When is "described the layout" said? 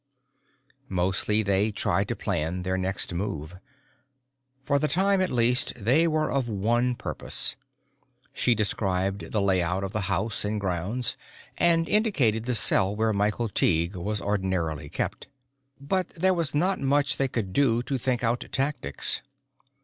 8.55-9.83